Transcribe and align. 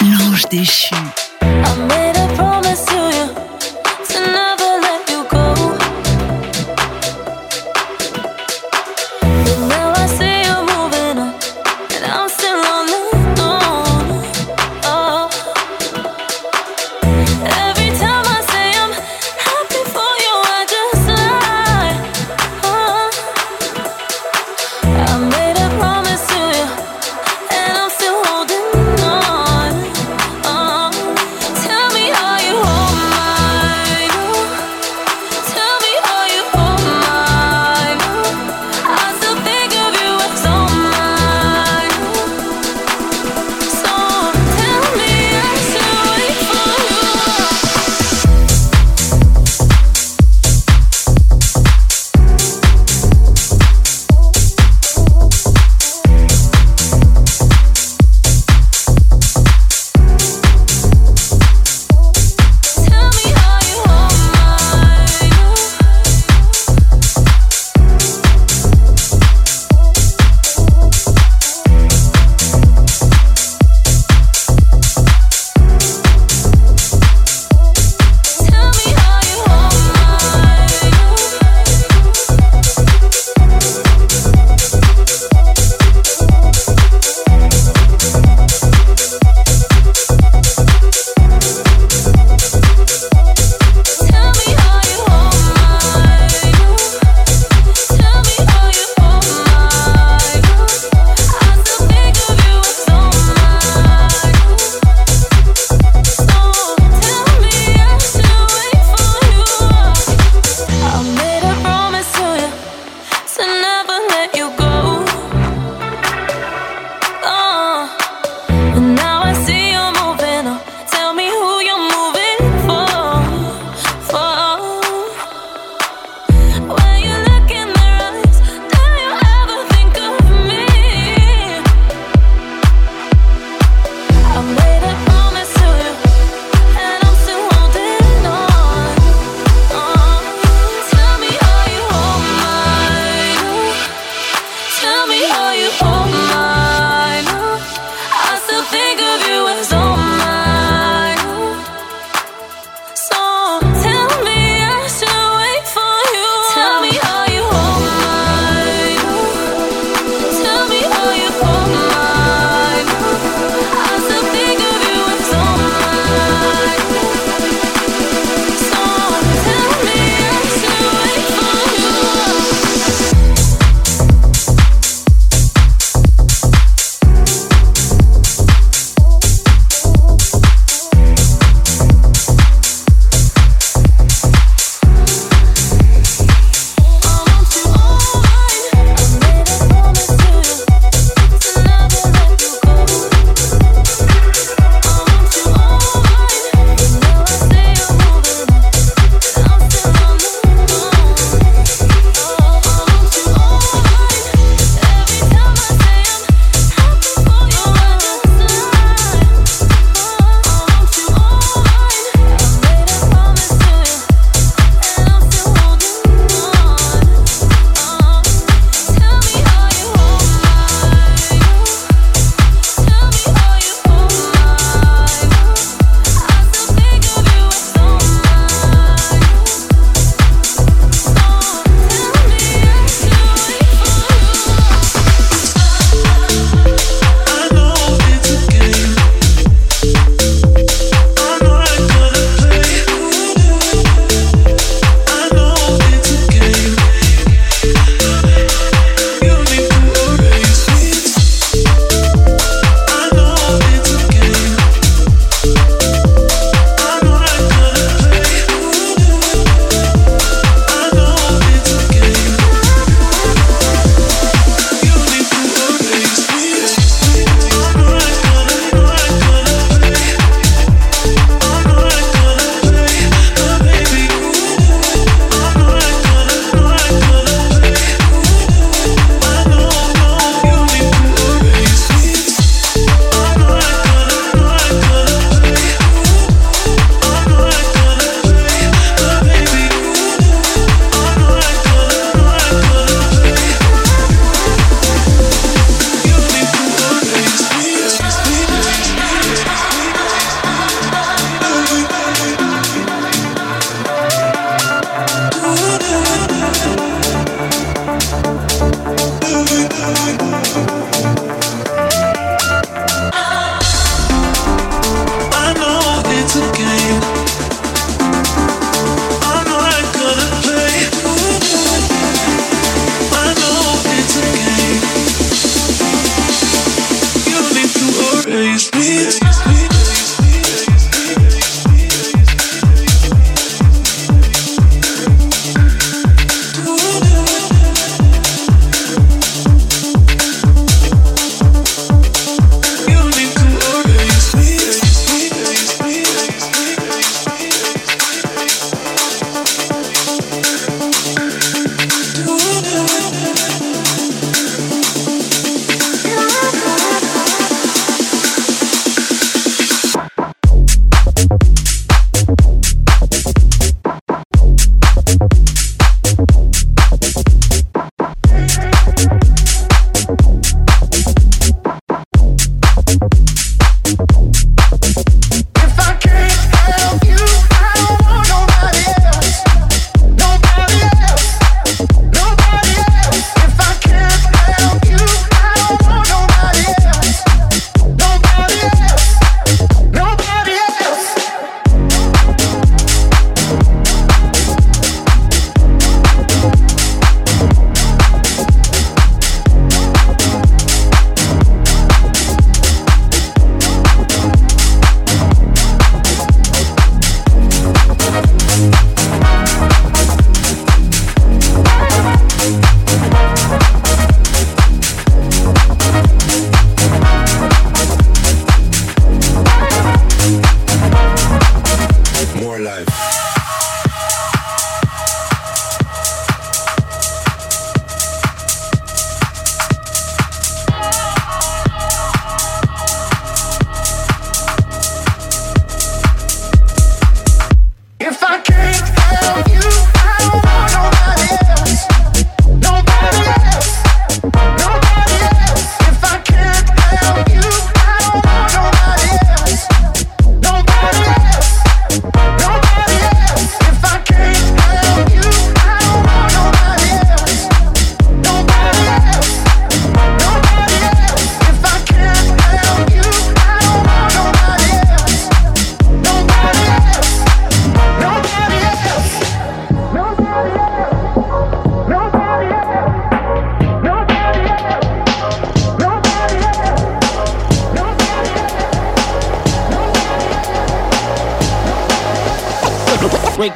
L'ange 0.00 0.48
déchu. 0.48 0.94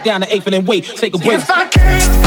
Down 0.05 0.21
the 0.21 0.35
eighth 0.35 0.47
and 0.47 0.55
then 0.55 0.65
wait, 0.65 0.85
take 0.85 1.15
a 1.15 1.19
break. 1.19 1.39
If 1.39 1.51
I 1.51 1.67
can't 1.67 2.22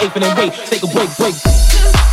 infinite 0.00 0.36
weight. 0.36 0.52
Take 0.52 0.82
a 0.82 0.86
break, 0.86 1.10
break. 1.16 2.07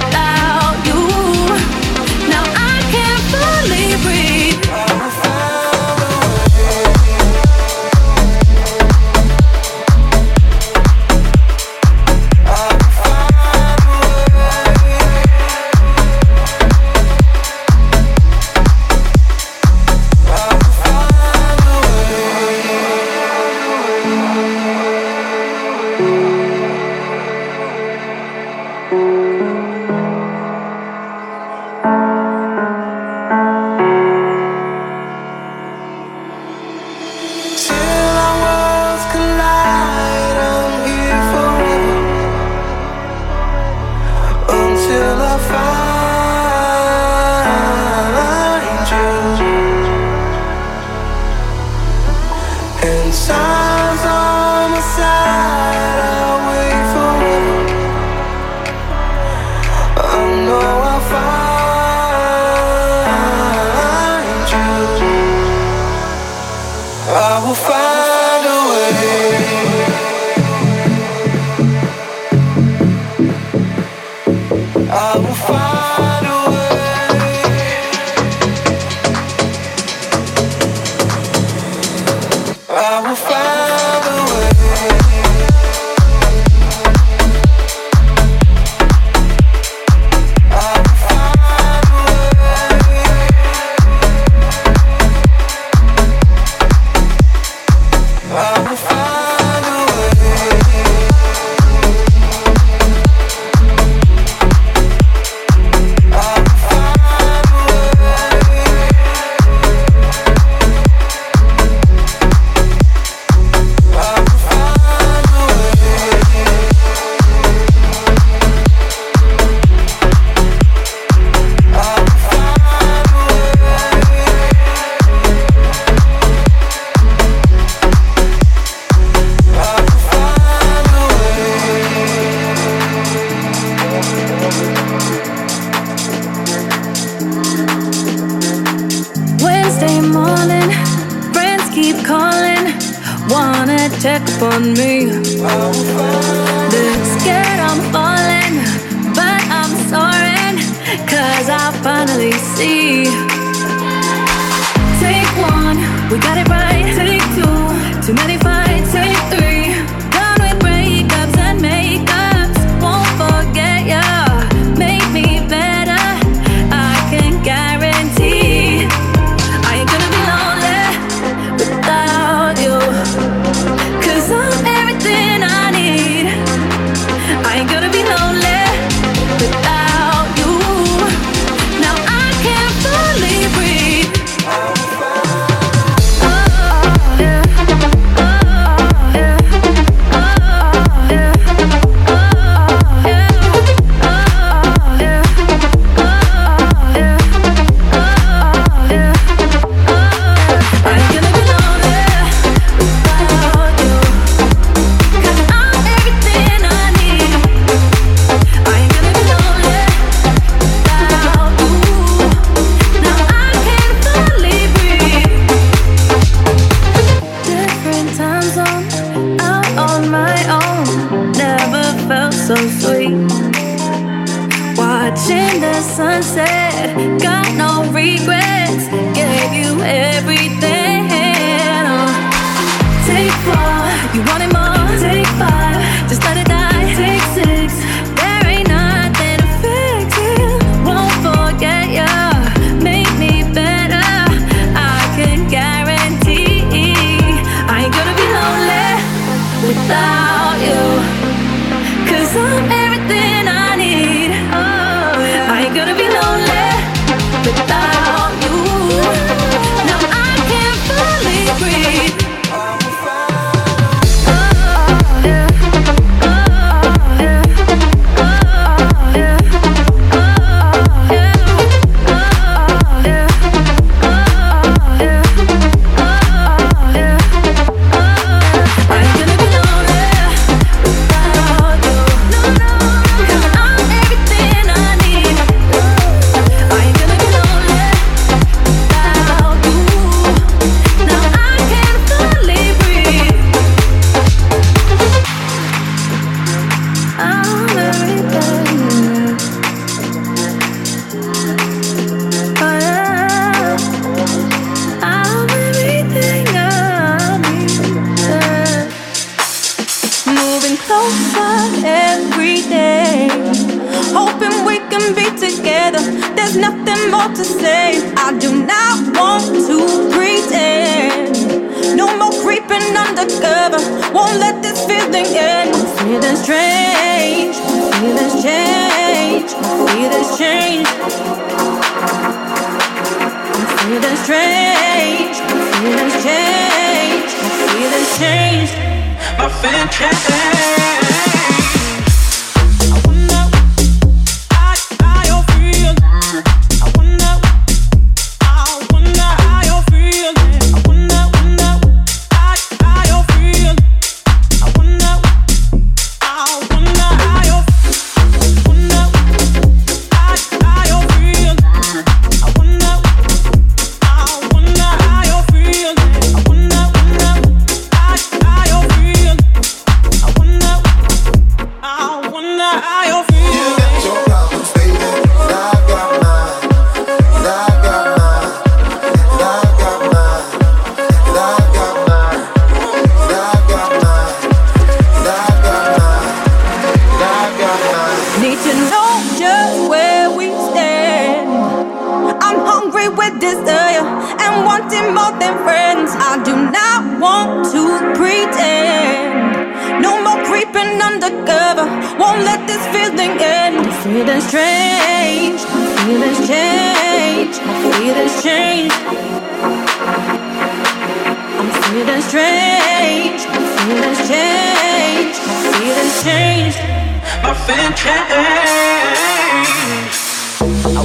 goodbye. 0.00 0.23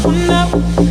now. 0.07 0.88